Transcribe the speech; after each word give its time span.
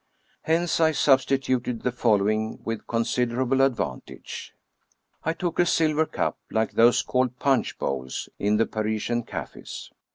Hence, 0.41 0.79
I 0.79 0.93
substituted 0.93 1.83
the 1.83 1.91
following 1.91 2.59
with 2.63 2.87
considerable 2.87 3.61
ad 3.61 3.75
vantage: 3.75 4.51
I 5.23 5.33
took 5.33 5.59
a 5.59 5.65
silver 5.67 6.07
cup, 6.07 6.39
like 6.49 6.71
those 6.71 7.03
called" 7.03 7.37
punch 7.39 7.77
bowls" 7.77 8.27
in 8.39 8.57
the 8.57 8.65
Parisian 8.65 9.21
cafes. 9.21 9.91